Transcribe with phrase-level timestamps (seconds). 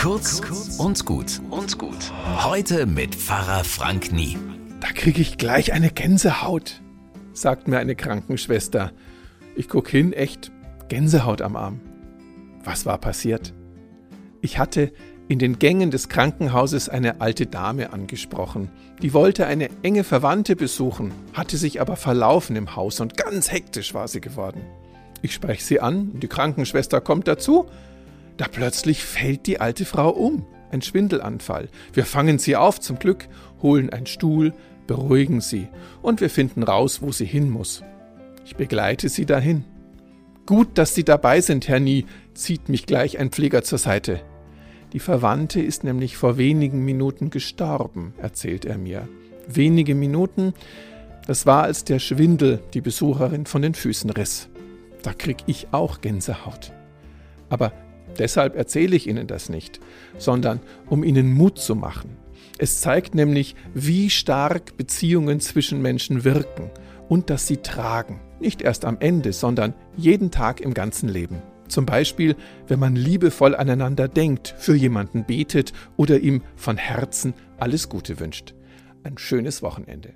[0.00, 0.40] Kurz
[0.78, 2.10] und gut und gut.
[2.42, 4.38] Heute mit Pfarrer Frank Nie.
[4.80, 6.80] Da kriege ich gleich eine Gänsehaut,
[7.34, 8.92] sagt mir eine Krankenschwester.
[9.56, 10.52] Ich guck hin, echt
[10.88, 11.82] Gänsehaut am Arm.
[12.64, 13.52] Was war passiert?
[14.40, 14.90] Ich hatte
[15.28, 18.70] in den Gängen des Krankenhauses eine alte Dame angesprochen.
[19.02, 23.92] Die wollte eine enge Verwandte besuchen, hatte sich aber verlaufen im Haus und ganz hektisch
[23.92, 24.62] war sie geworden.
[25.20, 27.66] Ich spreche sie an, die Krankenschwester kommt dazu.
[28.40, 30.46] Da plötzlich fällt die alte Frau um.
[30.70, 31.68] Ein Schwindelanfall.
[31.92, 33.28] Wir fangen sie auf zum Glück,
[33.60, 34.54] holen einen Stuhl,
[34.86, 35.68] beruhigen sie
[36.00, 37.82] und wir finden raus, wo sie hin muss.
[38.46, 39.66] Ich begleite sie dahin.
[40.46, 44.22] Gut, dass Sie dabei sind, Herr Nie, zieht mich gleich ein Pfleger zur Seite.
[44.94, 49.06] Die Verwandte ist nämlich vor wenigen Minuten gestorben, erzählt er mir.
[49.48, 50.54] Wenige Minuten,
[51.26, 54.48] das war, als der Schwindel die Besucherin von den Füßen riss.
[55.02, 56.72] Da krieg ich auch Gänsehaut.
[57.50, 57.72] Aber
[58.18, 59.80] deshalb erzähle ich Ihnen das nicht,
[60.18, 62.16] sondern um Ihnen Mut zu machen.
[62.58, 66.70] Es zeigt nämlich, wie stark Beziehungen zwischen Menschen wirken
[67.08, 68.20] und dass sie tragen.
[68.38, 71.42] Nicht erst am Ende, sondern jeden Tag im ganzen Leben.
[71.68, 72.36] Zum Beispiel,
[72.68, 78.54] wenn man liebevoll aneinander denkt, für jemanden betet oder ihm von Herzen alles Gute wünscht.
[79.04, 80.12] Ein schönes Wochenende.